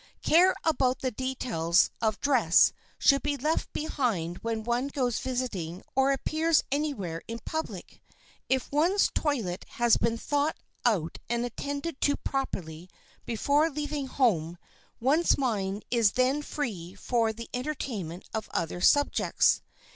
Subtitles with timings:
[0.23, 6.11] Care about the details of dress should be left behind when one goes visiting or
[6.11, 8.01] appears anywhere in public.
[8.49, 12.89] If one's toilet has been thought out and attended to properly
[13.27, 14.57] before leaving home,
[14.99, 19.61] one's mind is then free for the entertainment of other subjects.